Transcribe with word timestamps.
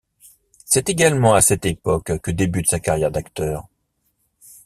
C'est 0.65 0.89
également 0.89 1.35
à 1.35 1.41
cette 1.41 1.63
époque 1.63 2.17
que 2.21 2.31
débute 2.31 2.67
sa 2.67 2.79
carrière 2.79 3.11
d'acteur. 3.11 3.67